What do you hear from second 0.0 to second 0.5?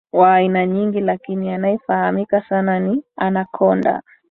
wa